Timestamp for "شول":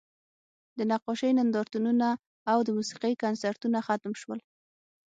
4.21-4.39